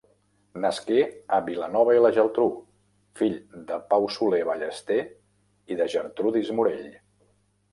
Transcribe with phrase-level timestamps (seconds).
[0.61, 1.01] Nasqué
[1.35, 2.47] a Vilanova i la Geltrú,
[3.21, 4.99] fill de Pau Soler Ballester
[5.75, 6.91] i de Gertrudis Morell.